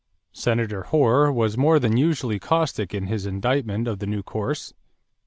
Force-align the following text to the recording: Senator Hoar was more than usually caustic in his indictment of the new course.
Senator 0.33 0.81
Hoar 0.85 1.31
was 1.31 1.59
more 1.59 1.77
than 1.77 1.95
usually 1.95 2.39
caustic 2.39 2.91
in 2.91 3.05
his 3.05 3.27
indictment 3.27 3.87
of 3.87 3.99
the 3.99 4.07
new 4.07 4.23
course. 4.23 4.73